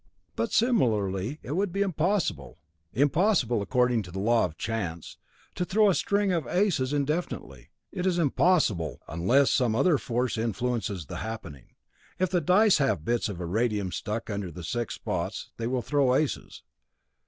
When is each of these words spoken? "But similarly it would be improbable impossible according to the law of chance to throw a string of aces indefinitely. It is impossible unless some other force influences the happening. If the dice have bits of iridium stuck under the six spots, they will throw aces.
"But 0.35 0.51
similarly 0.51 1.39
it 1.43 1.51
would 1.51 1.71
be 1.71 1.83
improbable 1.83 2.57
impossible 2.91 3.61
according 3.61 4.01
to 4.01 4.09
the 4.11 4.17
law 4.17 4.45
of 4.45 4.57
chance 4.57 5.17
to 5.53 5.63
throw 5.63 5.91
a 5.91 5.93
string 5.93 6.31
of 6.31 6.47
aces 6.47 6.91
indefinitely. 6.91 7.69
It 7.91 8.07
is 8.07 8.17
impossible 8.17 8.99
unless 9.07 9.51
some 9.51 9.75
other 9.75 9.99
force 9.99 10.39
influences 10.39 11.05
the 11.05 11.17
happening. 11.17 11.75
If 12.17 12.31
the 12.31 12.41
dice 12.41 12.79
have 12.79 13.05
bits 13.05 13.29
of 13.29 13.39
iridium 13.39 13.91
stuck 13.91 14.31
under 14.31 14.49
the 14.51 14.63
six 14.63 14.95
spots, 14.95 15.51
they 15.57 15.67
will 15.67 15.83
throw 15.83 16.15
aces. 16.15 16.63